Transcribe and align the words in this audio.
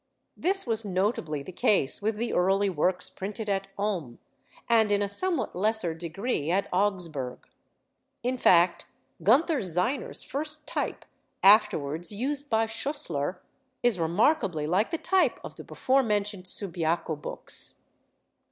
This 0.35 0.65
was 0.65 0.83
notably 0.83 1.43
the 1.43 1.51
case 1.51 2.01
with 2.01 2.15
the 2.17 2.33
early 2.33 2.71
works 2.71 3.07
printed 3.07 3.47
at 3.47 3.67
Ulm, 3.77 4.17
and 4.67 4.91
in 4.91 5.03
a 5.03 5.07
somewhat 5.07 5.55
lesser 5.55 5.93
degree 5.93 6.49
at 6.49 6.67
Augsburg. 6.73 7.47
In 8.23 8.35
fact 8.35 8.87
Gunther 9.21 9.59
Zeiner's 9.61 10.23
first 10.23 10.67
type 10.67 11.05
(afterwards 11.43 12.11
used 12.11 12.49
by 12.49 12.65
Schussler) 12.65 13.41
is 13.83 13.99
remarkably 13.99 14.65
like 14.65 14.89
the 14.89 14.97
type 14.97 15.39
of 15.43 15.55
the 15.57 15.63
before 15.63 16.01
mentioned 16.01 16.47
Subiaco 16.47 17.15
books. 17.15 17.83